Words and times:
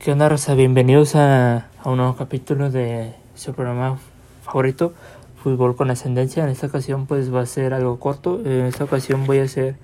¿Qué 0.00 0.12
onda, 0.12 0.30
Rosa? 0.30 0.54
Bienvenidos 0.54 1.14
a, 1.14 1.68
a, 1.84 1.90
un 1.90 1.98
nuevo 1.98 2.16
capítulo 2.16 2.70
de 2.70 3.12
su 3.34 3.52
programa 3.52 3.98
favorito, 4.40 4.94
Fútbol 5.42 5.76
con 5.76 5.90
Ascendencia. 5.90 6.42
En 6.42 6.48
esta 6.48 6.68
ocasión 6.68 7.04
pues 7.04 7.34
va 7.34 7.42
a 7.42 7.46
ser 7.46 7.74
algo 7.74 8.00
corto. 8.00 8.40
En 8.40 8.64
esta 8.64 8.84
ocasión 8.84 9.26
voy 9.26 9.40
a 9.40 9.42
hacer 9.42 9.76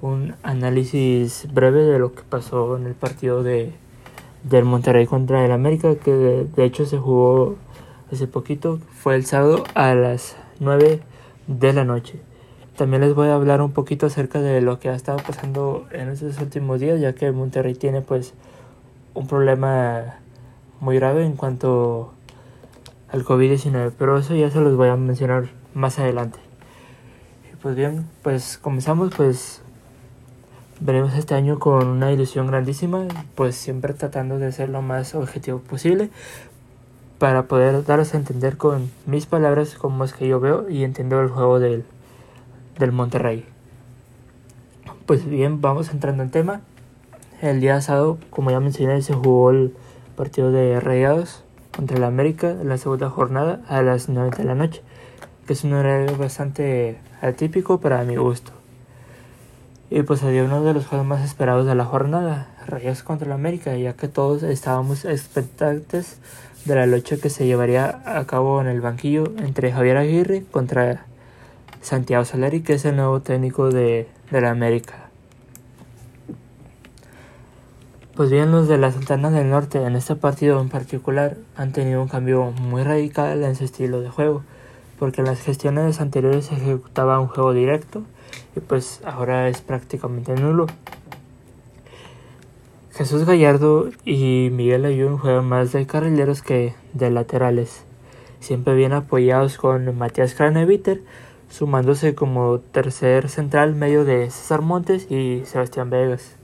un 0.00 0.34
análisis 0.42 1.46
breve 1.54 1.84
de 1.84 2.00
lo 2.00 2.12
que 2.12 2.22
pasó 2.28 2.76
en 2.76 2.86
el 2.86 2.94
partido 2.94 3.44
de, 3.44 3.70
del 4.42 4.64
Monterrey 4.64 5.06
contra 5.06 5.44
el 5.44 5.52
América, 5.52 5.94
que 5.94 6.10
de, 6.10 6.44
de 6.44 6.64
hecho 6.64 6.84
se 6.84 6.98
jugó 6.98 7.54
hace 8.12 8.26
poquito. 8.26 8.80
Fue 8.90 9.14
el 9.14 9.24
sábado 9.26 9.62
a 9.74 9.94
las 9.94 10.36
9 10.58 11.02
de 11.46 11.72
la 11.72 11.84
noche. 11.84 12.18
También 12.76 13.02
les 13.02 13.14
voy 13.14 13.28
a 13.28 13.36
hablar 13.36 13.62
un 13.62 13.70
poquito 13.70 14.06
acerca 14.06 14.40
de 14.40 14.60
lo 14.60 14.80
que 14.80 14.88
ha 14.88 14.96
estado 14.96 15.18
pasando 15.24 15.86
en 15.92 16.08
estos 16.08 16.40
últimos 16.40 16.80
días, 16.80 17.00
ya 17.00 17.12
que 17.12 17.30
Monterrey 17.30 17.76
tiene 17.76 18.00
pues 18.00 18.34
un 19.14 19.26
problema 19.26 20.16
muy 20.80 20.96
grave 20.96 21.24
en 21.24 21.36
cuanto 21.36 22.12
al 23.10 23.24
COVID-19, 23.24 23.92
pero 23.98 24.18
eso 24.18 24.34
ya 24.34 24.50
se 24.50 24.60
los 24.60 24.76
voy 24.76 24.88
a 24.88 24.96
mencionar 24.96 25.50
más 25.74 25.98
adelante. 25.98 26.38
Pues 27.60 27.76
bien, 27.76 28.06
pues 28.22 28.58
comenzamos, 28.58 29.14
pues 29.14 29.62
veremos 30.80 31.14
este 31.14 31.34
año 31.34 31.58
con 31.58 31.86
una 31.86 32.10
ilusión 32.10 32.48
grandísima, 32.48 33.06
pues 33.36 33.54
siempre 33.54 33.94
tratando 33.94 34.38
de 34.38 34.50
ser 34.50 34.68
lo 34.68 34.82
más 34.82 35.14
objetivo 35.14 35.60
posible 35.60 36.10
para 37.18 37.44
poder 37.44 37.84
daros 37.84 38.14
a 38.14 38.16
entender 38.16 38.56
con 38.56 38.90
mis 39.06 39.26
palabras 39.26 39.76
cómo 39.76 40.04
es 40.04 40.12
que 40.12 40.26
yo 40.26 40.40
veo 40.40 40.68
y 40.68 40.82
entiendo 40.82 41.20
el 41.20 41.28
juego 41.28 41.60
del, 41.60 41.84
del 42.80 42.90
Monterrey. 42.90 43.44
Pues 45.06 45.24
bien, 45.24 45.60
vamos 45.60 45.90
entrando 45.90 46.24
en 46.24 46.30
tema 46.30 46.62
el 47.42 47.60
día 47.60 47.80
sábado, 47.80 48.18
como 48.30 48.52
ya 48.52 48.60
mencioné, 48.60 49.02
se 49.02 49.14
jugó 49.14 49.50
el 49.50 49.74
partido 50.16 50.52
de 50.52 50.78
Rayados 50.78 51.42
contra 51.76 51.96
el 51.96 52.04
América 52.04 52.50
en 52.52 52.68
la 52.68 52.78
segunda 52.78 53.10
jornada 53.10 53.60
a 53.66 53.82
las 53.82 54.08
9 54.08 54.30
de 54.38 54.44
la 54.44 54.54
noche, 54.54 54.80
que 55.46 55.54
es 55.54 55.64
un 55.64 55.72
horario 55.72 56.16
bastante 56.16 56.98
atípico 57.20 57.80
para 57.80 58.04
mi 58.04 58.14
gusto. 58.14 58.52
Y 59.90 60.02
pues 60.02 60.22
había 60.22 60.44
uno 60.44 60.62
de 60.62 60.72
los 60.72 60.86
juegos 60.86 61.04
más 61.04 61.24
esperados 61.24 61.66
de 61.66 61.74
la 61.74 61.84
jornada, 61.84 62.48
Rayados 62.64 63.02
contra 63.02 63.26
el 63.26 63.32
América, 63.32 63.76
ya 63.76 63.94
que 63.94 64.06
todos 64.06 64.44
estábamos 64.44 65.04
expectantes 65.04 66.18
de 66.64 66.76
la 66.76 66.86
lucha 66.86 67.16
que 67.16 67.28
se 67.28 67.44
llevaría 67.44 68.02
a 68.06 68.24
cabo 68.24 68.60
en 68.60 68.68
el 68.68 68.80
banquillo 68.80 69.24
entre 69.38 69.72
Javier 69.72 69.96
Aguirre 69.96 70.44
contra 70.48 71.06
Santiago 71.80 72.24
Solari, 72.24 72.62
que 72.62 72.74
es 72.74 72.84
el 72.84 72.94
nuevo 72.94 73.20
técnico 73.20 73.72
de, 73.72 74.06
de 74.30 74.40
la 74.40 74.50
América. 74.50 75.01
Pues 78.14 78.30
bien, 78.30 78.50
los 78.50 78.68
de 78.68 78.76
la 78.76 78.92
Sultana 78.92 79.30
del 79.30 79.48
Norte 79.48 79.82
en 79.82 79.96
este 79.96 80.16
partido 80.16 80.60
en 80.60 80.68
particular 80.68 81.38
han 81.56 81.72
tenido 81.72 82.02
un 82.02 82.08
cambio 82.08 82.52
muy 82.60 82.82
radical 82.82 83.42
en 83.42 83.56
su 83.56 83.64
estilo 83.64 84.02
de 84.02 84.10
juego, 84.10 84.42
porque 84.98 85.22
en 85.22 85.28
las 85.28 85.40
gestiones 85.40 85.98
anteriores 85.98 86.44
se 86.44 86.56
ejecutaba 86.56 87.20
un 87.20 87.28
juego 87.28 87.54
directo 87.54 88.02
y 88.54 88.60
pues 88.60 89.00
ahora 89.06 89.48
es 89.48 89.62
prácticamente 89.62 90.34
nulo. 90.34 90.66
Jesús 92.90 93.24
Gallardo 93.24 93.88
y 94.04 94.50
Miguel 94.52 94.84
Ayun 94.84 95.16
juegan 95.16 95.48
más 95.48 95.72
de 95.72 95.86
carrileros 95.86 96.42
que 96.42 96.74
de 96.92 97.10
laterales, 97.10 97.82
siempre 98.40 98.74
bien 98.74 98.92
apoyados 98.92 99.56
con 99.56 99.96
Matías 99.96 100.34
Craneviter, 100.34 101.00
sumándose 101.48 102.14
como 102.14 102.58
tercer 102.58 103.30
central 103.30 103.74
medio 103.74 104.04
de 104.04 104.30
César 104.30 104.60
Montes 104.60 105.10
y 105.10 105.44
Sebastián 105.46 105.88
Vegas 105.88 106.36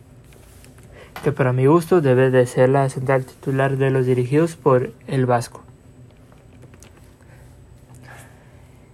que 1.22 1.33
para 1.33 1.52
mi 1.52 1.66
gusto 1.66 2.00
debe 2.00 2.30
de 2.30 2.47
ser 2.47 2.69
la 2.69 2.88
central 2.88 3.24
titular 3.24 3.77
de 3.77 3.91
los 3.91 4.06
dirigidos 4.06 4.56
por 4.56 4.92
el 5.06 5.27
Vasco. 5.27 5.62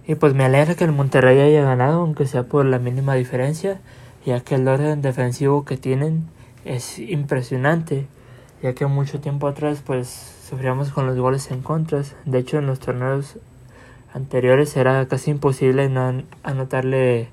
Y 0.07 0.15
pues 0.15 0.33
me 0.33 0.45
alegra 0.45 0.75
que 0.75 0.83
el 0.83 0.91
Monterrey 0.91 1.39
haya 1.39 1.63
ganado, 1.63 2.01
aunque 2.01 2.27
sea 2.27 2.43
por 2.43 2.65
la 2.65 2.77
mínima 2.77 3.15
diferencia, 3.15 3.79
ya 4.25 4.39
que 4.39 4.55
el 4.55 4.67
orden 4.67 5.01
defensivo 5.01 5.65
que 5.65 5.77
tienen 5.77 6.25
es 6.63 6.99
impresionante, 6.99 8.07
ya 8.61 8.73
que 8.73 8.85
mucho 8.85 9.19
tiempo 9.19 9.47
atrás 9.47 9.81
pues 9.85 10.07
sufríamos 10.47 10.89
con 10.89 11.07
los 11.07 11.17
goles 11.17 11.49
en 11.51 11.61
contras. 11.61 12.15
De 12.25 12.39
hecho 12.39 12.59
en 12.59 12.67
los 12.67 12.79
torneos 12.79 13.37
anteriores 14.13 14.77
era 14.77 15.07
casi 15.07 15.31
imposible 15.31 15.89
no 15.89 16.23
anotarle 16.43 17.29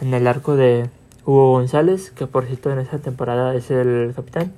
en 0.00 0.14
el 0.14 0.26
arco 0.26 0.56
de, 0.56 0.90
Hugo 1.26 1.50
González, 1.50 2.12
que 2.12 2.28
por 2.28 2.46
cierto 2.46 2.70
en 2.70 2.78
esta 2.78 2.98
temporada 2.98 3.54
es 3.54 3.70
el 3.72 4.12
capitán. 4.14 4.52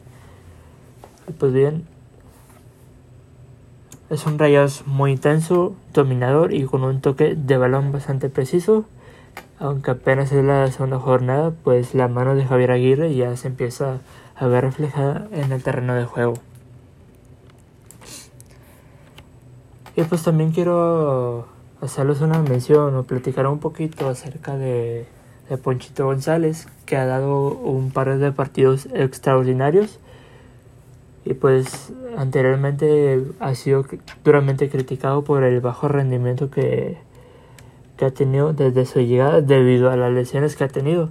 Pues 1.39 1.53
bien, 1.53 1.87
es 4.11 4.27
un 4.27 4.39
Rayos 4.39 4.87
muy 4.87 5.13
intenso, 5.13 5.75
dominador 5.95 6.53
y 6.53 6.65
con 6.65 6.85
un 6.85 7.01
toque 7.01 7.35
de 7.35 7.57
balón 7.57 7.91
bastante 7.91 8.29
preciso. 8.29 8.85
Aunque 9.59 9.93
apenas 9.93 10.31
es 10.31 10.45
la 10.45 10.71
segunda 10.71 10.99
jornada, 10.99 11.53
pues 11.65 11.95
la 11.95 12.07
mano 12.07 12.35
de 12.35 12.45
Javier 12.45 12.71
Aguirre 12.71 13.15
ya 13.15 13.35
se 13.37 13.49
empieza 13.49 14.01
a 14.37 14.47
ver 14.47 14.65
reflejada 14.65 15.27
en 15.33 15.53
el 15.53 15.63
terreno 15.63 15.95
de 15.95 16.05
juego. 16.05 16.35
Y 19.97 20.03
pues 20.05 20.23
también 20.23 20.53
quiero 20.53 21.47
hacerles 21.81 22.21
una 22.21 22.39
mención 22.41 22.95
o 22.95 23.03
platicar 23.05 23.47
un 23.47 23.59
poquito 23.59 24.09
acerca 24.09 24.57
de 24.57 25.07
de 25.49 25.57
Ponchito 25.57 26.07
González, 26.07 26.67
que 26.87 26.97
ha 26.97 27.07
dado 27.07 27.51
un 27.51 27.91
par 27.91 28.19
de 28.19 28.33
partidos 28.33 28.87
extraordinarios 28.95 29.99
y 31.25 31.35
pues 31.35 31.93
anteriormente 32.17 33.23
ha 33.41 33.55
sido 33.55 33.85
duramente 34.25 34.69
criticado 34.71 35.25
por 35.25 35.45
el 35.45 35.61
bajo 35.61 35.89
rendimiento 35.89 36.51
que, 36.51 36.99
que 37.97 38.05
ha 38.05 38.11
tenido 38.11 38.53
desde 38.53 38.87
su 38.87 39.01
llegada 39.01 39.41
debido 39.41 39.91
a 39.91 39.97
las 39.97 40.13
lesiones 40.13 40.57
que 40.57 40.65
ha 40.65 40.69
tenido. 40.69 41.11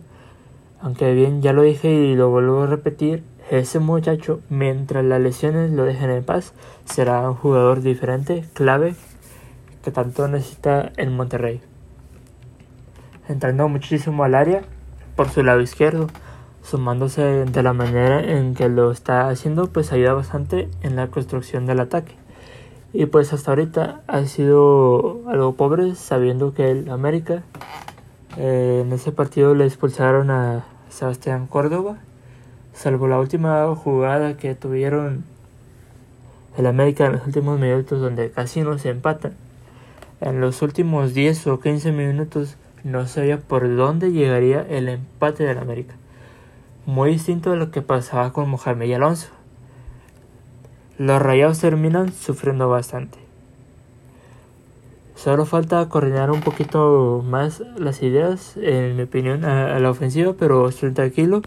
Aunque 0.82 1.14
bien, 1.14 1.42
ya 1.42 1.54
lo 1.54 1.64
dije 1.64 1.92
y 1.92 2.16
lo 2.16 2.30
vuelvo 2.30 2.64
a 2.64 2.68
repetir, 2.68 3.24
ese 3.50 3.80
muchacho, 3.80 4.42
mientras 4.50 5.06
las 5.06 5.22
lesiones 5.22 5.72
lo 5.72 5.84
dejen 5.86 6.10
en 6.10 6.24
paz, 6.24 6.54
será 6.86 7.30
un 7.30 7.36
jugador 7.36 7.82
diferente, 7.82 8.44
clave, 8.54 8.96
que 9.84 9.92
tanto 9.92 10.28
necesita 10.28 10.92
el 10.98 11.12
Monterrey 11.12 11.62
entrando 13.28 13.68
muchísimo 13.68 14.24
al 14.24 14.36
área 14.36 14.62
por 15.16 15.30
su 15.30 15.44
lado 15.44 15.62
izquierdo, 15.62 16.08
sumándose 16.64 17.22
de 17.46 17.64
la 17.64 17.74
manera 17.74 18.22
en 18.22 18.54
que 18.54 18.70
lo 18.70 18.92
está 18.92 19.30
haciendo, 19.30 19.68
pues 19.68 19.92
ayuda 19.92 20.14
bastante 20.14 20.70
en 20.82 20.96
la 20.96 21.08
construcción 21.08 21.66
del 21.66 21.80
ataque. 21.80 22.14
Y 22.94 23.06
pues 23.08 23.34
hasta 23.34 23.52
ahorita 23.52 24.02
ha 24.08 24.26
sido 24.26 25.22
algo 25.28 25.56
pobre, 25.56 25.96
sabiendo 25.96 26.54
que 26.54 26.72
el 26.72 26.90
América 26.90 27.44
eh, 28.38 28.84
en 28.86 28.94
ese 28.94 29.12
partido 29.12 29.56
le 29.56 29.66
expulsaron 29.66 30.30
a 30.30 30.66
Sebastián 30.90 31.48
Córdoba, 31.48 31.98
salvo 32.74 33.08
la 33.08 33.20
última 33.20 33.76
jugada 33.76 34.38
que 34.38 34.56
tuvieron 34.56 35.26
el 36.58 36.66
América 36.66 37.06
en 37.06 37.14
los 37.14 37.26
últimos 37.26 37.60
minutos 37.60 38.02
donde 38.02 38.32
casi 38.32 38.62
no 38.62 38.78
se 38.78 38.90
empatan. 38.90 39.34
En 40.22 40.42
los 40.42 40.62
últimos 40.62 41.14
10 41.14 41.48
o 41.48 41.60
15 41.60 41.92
minutos 41.92 42.58
no 42.84 43.08
sabía 43.08 43.40
por 43.40 43.76
dónde 43.76 44.12
llegaría 44.12 44.62
el 44.62 44.90
empate 44.90 45.44
del 45.44 45.58
América. 45.58 45.96
Muy 46.86 47.12
distinto 47.12 47.52
de 47.52 47.58
lo 47.58 47.72
que 47.72 47.82
pasaba 47.82 48.32
con 48.34 48.50
Mohamed 48.50 48.88
y 48.88 48.94
Alonso. 48.94 49.28
Los 50.98 51.22
rayados 51.22 51.60
terminan 51.60 52.12
sufriendo 52.14 52.70
bastante. 52.70 53.20
Solo 55.16 55.46
falta 55.46 55.90
coordinar 55.90 56.30
un 56.30 56.42
poquito 56.42 57.24
más 57.26 57.64
las 57.78 58.04
ideas, 58.04 58.56
en 58.58 58.96
mi 58.96 59.04
opinión, 59.04 59.46
a, 59.46 59.80
la 59.80 59.90
ofensiva, 59.90 60.34
pero 60.38 60.70
estoy 60.70 60.94
tranquilo, 60.94 61.42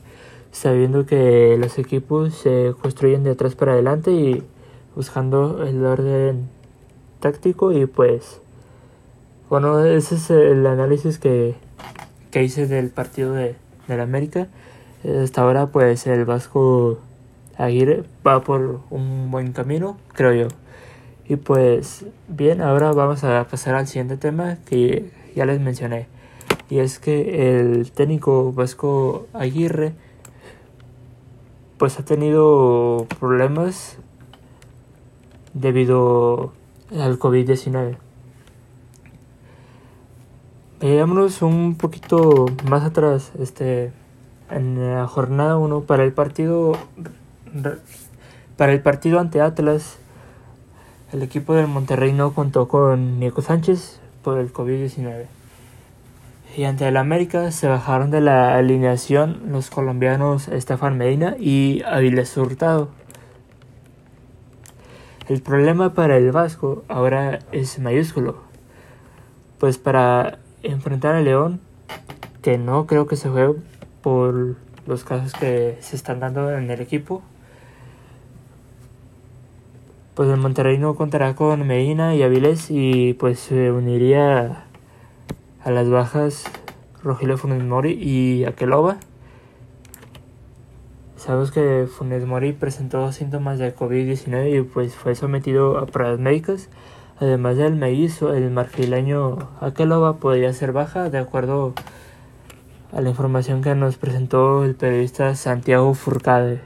sabiendo 0.50 1.06
que 1.06 1.56
los 1.56 1.78
equipos 1.78 2.34
se 2.34 2.74
construyen 2.80 3.22
de 3.22 3.30
atrás 3.30 3.54
para 3.54 3.72
adelante 3.72 4.10
y 4.10 4.42
buscando 4.96 5.62
el 5.64 5.84
orden 5.84 6.48
táctico 7.20 7.70
y 7.70 7.86
pues 7.86 8.40
bueno, 9.50 9.84
ese 9.84 10.14
es 10.14 10.30
el 10.30 10.64
análisis 10.64 11.18
que, 11.18 11.56
que 12.30 12.44
hice 12.44 12.68
del 12.68 12.90
partido 12.90 13.34
de, 13.34 13.56
la 13.88 14.04
América. 14.04 14.46
Hasta 15.22 15.42
ahora, 15.42 15.66
pues 15.66 16.06
el 16.06 16.24
Vasco 16.24 17.00
Aguirre 17.58 18.04
va 18.24 18.42
por 18.42 18.80
un 18.90 19.32
buen 19.32 19.52
camino, 19.52 19.96
creo 20.12 20.32
yo. 20.32 20.48
Y 21.28 21.34
pues 21.34 22.06
bien, 22.28 22.60
ahora 22.60 22.92
vamos 22.92 23.24
a 23.24 23.44
pasar 23.50 23.74
al 23.74 23.88
siguiente 23.88 24.16
tema 24.16 24.58
que 24.66 25.10
ya 25.34 25.46
les 25.46 25.60
mencioné. 25.60 26.06
Y 26.68 26.78
es 26.78 27.00
que 27.00 27.58
el 27.58 27.90
técnico 27.90 28.52
Vasco 28.52 29.26
Aguirre 29.32 29.94
pues 31.76 31.98
ha 31.98 32.04
tenido 32.04 33.08
problemas 33.18 33.98
debido 35.54 36.52
al 36.92 37.18
COVID-19. 37.18 37.96
Veámonos 40.80 41.42
un 41.42 41.74
poquito 41.76 42.46
más 42.68 42.84
atrás, 42.84 43.32
este, 43.38 43.92
en 44.50 44.94
la 44.94 45.06
jornada 45.06 45.58
1 45.58 45.82
para 45.82 46.04
el 46.04 46.12
partido 46.12 46.72
Para 48.56 48.72
el 48.72 48.80
partido 48.80 49.20
ante 49.20 49.40
Atlas, 49.40 49.98
el 51.12 51.22
equipo 51.22 51.54
del 51.54 51.66
Monterrey 51.66 52.12
no 52.12 52.32
contó 52.32 52.68
con 52.68 53.18
Nico 53.18 53.42
Sánchez 53.42 54.00
por 54.22 54.38
el 54.38 54.52
COVID-19. 54.52 55.26
Y 56.56 56.64
ante 56.64 56.86
el 56.86 56.96
América 56.96 57.52
se 57.52 57.68
bajaron 57.68 58.10
de 58.10 58.20
la 58.20 58.56
alineación 58.56 59.42
los 59.50 59.70
colombianos 59.70 60.48
Estefan 60.48 60.98
Medina 60.98 61.36
y 61.38 61.82
Avilés 61.86 62.36
Hurtado. 62.36 62.88
El 65.28 65.42
problema 65.42 65.94
para 65.94 66.16
el 66.16 66.32
Vasco 66.32 66.84
ahora 66.88 67.38
es 67.52 67.78
mayúsculo, 67.78 68.36
pues 69.58 69.78
para 69.78 70.38
enfrentar 70.62 71.14
a 71.14 71.20
León, 71.20 71.60
que 72.42 72.58
no 72.58 72.86
creo 72.86 73.06
que 73.06 73.16
se 73.16 73.28
juegue 73.28 73.60
por 74.02 74.56
los 74.86 75.04
casos 75.04 75.32
que 75.32 75.78
se 75.80 75.96
están 75.96 76.20
dando 76.20 76.50
en 76.50 76.70
el 76.70 76.80
equipo, 76.80 77.22
pues 80.14 80.28
el 80.28 80.36
Monterrey 80.36 80.76
no 80.76 80.96
contará 80.96 81.34
con 81.34 81.66
Medina 81.66 82.14
y 82.14 82.22
Avilés 82.22 82.66
y 82.70 83.14
pues 83.14 83.38
se 83.38 83.72
uniría 83.72 84.64
a 85.62 85.70
las 85.70 85.88
bajas 85.88 86.44
Rogelio 87.02 87.38
Funes 87.38 87.62
Mori 87.62 87.92
y 87.92 88.44
Akeloba. 88.44 88.98
Sabemos 91.16 91.50
que 91.50 91.86
Funes 91.86 92.26
Mori 92.26 92.52
presentó 92.52 93.10
síntomas 93.12 93.58
de 93.58 93.74
COVID-19 93.74 94.58
y 94.58 94.62
pues 94.62 94.94
fue 94.94 95.14
sometido 95.14 95.78
a 95.78 95.86
pruebas 95.86 96.18
médicas. 96.18 96.68
Además 97.20 97.58
del 97.58 97.76
mellizo, 97.76 98.32
el 98.32 98.50
marfileño 98.50 99.50
Akeloba 99.60 100.16
podría 100.16 100.54
ser 100.54 100.72
baja 100.72 101.10
de 101.10 101.18
acuerdo 101.18 101.74
a 102.92 103.02
la 103.02 103.10
información 103.10 103.60
que 103.60 103.74
nos 103.74 103.98
presentó 103.98 104.64
el 104.64 104.74
periodista 104.74 105.34
Santiago 105.34 105.92
Furcade. 105.92 106.62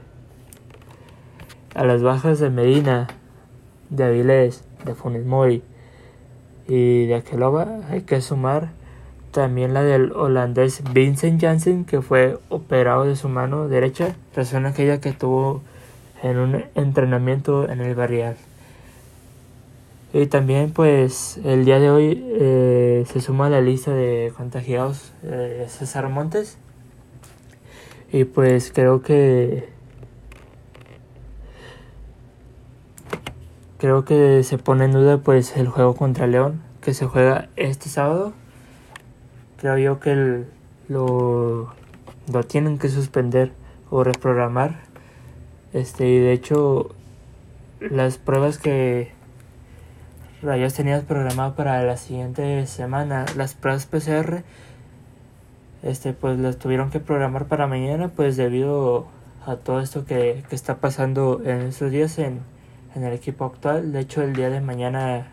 A 1.75 1.83
las 1.83 2.05
bajas 2.05 2.39
de 2.39 2.51
Medina, 2.51 3.09
de 3.91 4.05
Avilés, 4.05 4.63
de 4.85 4.95
Funes 4.95 5.27
Mori 5.27 5.65
y 6.69 7.07
de 7.07 7.17
Akeloba 7.17 7.81
hay 7.91 8.03
que 8.03 8.21
sumar 8.21 8.71
también 9.33 9.75
la 9.75 9.83
del 9.83 10.13
holandés 10.13 10.85
Vincent 10.93 11.41
Janssen 11.41 11.85
que 11.85 12.01
fue 12.01 12.39
operado 12.49 13.07
de 13.07 13.17
su 13.17 13.29
mano 13.29 13.67
derecha, 13.67 14.15
razón 14.37 14.67
aquella 14.67 15.01
que 15.01 15.11
tuvo 15.11 15.63
en 16.23 16.39
un 16.39 16.65
entrenamiento 16.77 17.69
en 17.69 17.81
el 17.81 17.97
barrial. 17.97 18.37
Y 20.15 20.27
también 20.27 20.71
pues 20.71 21.41
el 21.43 21.65
día 21.65 21.81
de 21.81 21.91
hoy 21.91 22.25
eh, 22.25 23.05
se 23.09 23.21
suma 23.21 23.47
a 23.47 23.51
la 23.51 23.61
lista 23.61 23.93
de 23.93 24.33
contagiados 24.37 25.13
eh, 25.25 25.67
César 25.69 26.09
Montes. 26.09 26.57
Y 28.13 28.23
pues 28.23 28.71
creo 28.73 29.03
que 29.03 29.69
creo 33.79 34.05
que 34.05 34.45
se 34.45 34.57
pone 34.57 34.85
en 34.85 34.93
duda 34.93 35.19
pues 35.19 35.57
el 35.57 35.67
juego 35.67 35.97
contra 35.97 36.29
León 36.29 36.63
que 36.81 36.95
se 36.95 37.07
juega 37.07 37.49
este 37.57 37.89
sábado. 37.89 38.35
Creo 39.57 39.79
yo 39.79 39.99
que 39.99 40.45
lo, 40.87 41.75
lo 42.33 42.43
tienen 42.45 42.79
que 42.79 42.89
suspender 42.89 43.51
o 43.91 44.05
reprogramar. 44.05 44.79
Este, 45.73 46.09
y 46.09 46.21
de 46.21 46.31
hecho 46.31 46.95
las 47.81 48.19
pruebas 48.19 48.59
que 48.59 49.13
Rayos 50.45 50.75
tenías 50.75 51.03
programado 51.05 51.55
para 51.55 51.83
la 51.83 51.97
siguiente 51.97 52.67
semana, 52.67 53.25
las 53.35 53.55
pruebas 53.55 53.87
PCR, 53.87 54.43
este, 55.83 56.13
pues 56.13 56.39
las 56.39 56.59
tuvieron 56.59 56.91
que 56.91 57.01
programar 57.01 57.47
para 57.47 57.67
mañana, 57.67 58.09
pues 58.09 58.37
debido 58.37 59.07
a 59.47 59.57
todo 59.57 59.81
esto 59.81 60.05
que, 60.05 60.45
que 60.49 60.55
está 60.55 60.77
pasando 60.77 61.41
en 61.45 61.63
estos 61.63 61.91
días 61.91 62.19
en, 62.19 62.41
en 62.95 63.05
el 63.05 63.13
equipo 63.13 63.45
actual. 63.45 63.93
De 63.93 64.01
hecho, 64.01 64.23
el 64.23 64.35
día 64.35 64.51
de 64.51 64.61
mañana 64.61 65.29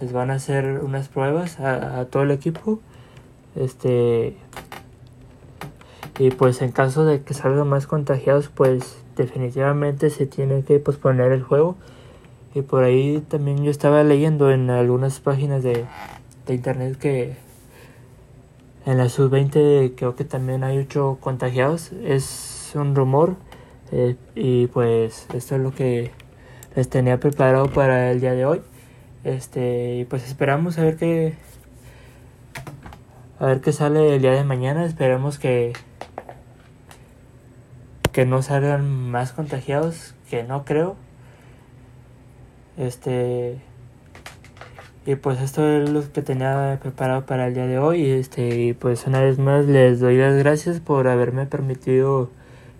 les 0.00 0.12
van 0.12 0.30
a 0.30 0.34
hacer 0.34 0.80
unas 0.82 1.08
pruebas 1.08 1.60
a, 1.60 2.04
todo 2.06 2.24
el 2.24 2.32
equipo. 2.32 2.80
Este. 3.54 4.36
Y 6.18 6.30
pues 6.30 6.60
en 6.62 6.72
caso 6.72 7.04
de 7.04 7.22
que 7.22 7.34
salgan 7.34 7.68
más 7.68 7.86
contagiados, 7.86 8.48
pues 8.48 8.96
definitivamente 9.16 10.10
se 10.10 10.26
tiene 10.26 10.62
que 10.62 10.78
posponer 10.78 11.32
el 11.32 11.42
juego. 11.42 11.76
Y 12.54 12.62
por 12.62 12.84
ahí 12.84 13.24
también 13.28 13.64
yo 13.64 13.70
estaba 13.70 14.02
leyendo 14.04 14.50
en 14.50 14.70
algunas 14.70 15.20
páginas 15.20 15.62
de, 15.62 15.86
de 16.46 16.54
internet 16.54 16.98
que 16.98 17.36
en 18.84 18.98
la 18.98 19.08
sub-20 19.08 19.94
creo 19.96 20.16
que 20.16 20.24
también 20.24 20.64
hay 20.64 20.78
ocho 20.78 21.18
contagiados. 21.20 21.92
Es 22.04 22.72
un 22.74 22.94
rumor. 22.94 23.36
Eh, 23.92 24.16
y 24.34 24.66
pues 24.68 25.26
esto 25.34 25.56
es 25.56 25.60
lo 25.60 25.74
que 25.74 26.10
les 26.74 26.88
tenía 26.88 27.20
preparado 27.20 27.68
para 27.68 28.10
el 28.10 28.20
día 28.20 28.32
de 28.32 28.44
hoy. 28.44 28.62
Este, 29.24 29.98
y 29.98 30.04
pues 30.04 30.26
esperamos 30.26 30.78
a 30.78 30.82
ver 30.82 30.96
qué 30.96 31.34
a 33.38 33.46
ver 33.46 33.60
qué 33.60 33.72
sale 33.72 34.16
el 34.16 34.22
día 34.22 34.32
de 34.32 34.44
mañana. 34.44 34.84
Esperemos 34.84 35.38
que 35.38 35.72
que 38.12 38.26
no 38.26 38.42
salgan 38.42 39.10
más 39.10 39.32
contagiados, 39.32 40.14
que 40.28 40.42
no 40.42 40.64
creo. 40.64 40.96
Este 42.76 43.58
y 45.04 45.16
pues 45.16 45.40
esto 45.40 45.68
es 45.68 45.90
lo 45.90 46.12
que 46.12 46.22
tenía 46.22 46.78
preparado 46.80 47.26
para 47.26 47.48
el 47.48 47.54
día 47.54 47.66
de 47.66 47.78
hoy. 47.78 48.06
Este, 48.06 48.56
y 48.56 48.72
pues 48.72 49.06
una 49.06 49.20
vez 49.20 49.38
más 49.38 49.66
les 49.66 50.00
doy 50.00 50.16
las 50.16 50.36
gracias 50.38 50.80
por 50.80 51.08
haberme 51.08 51.46
permitido 51.46 52.30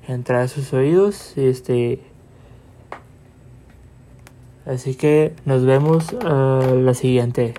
entrar 0.06 0.42
a 0.42 0.48
sus 0.48 0.72
oídos. 0.72 1.36
Este 1.36 2.00
Así 4.64 4.94
que 4.94 5.34
nos 5.44 5.64
vemos 5.64 6.14
a 6.24 6.72
la 6.76 6.94
siguiente. 6.94 7.54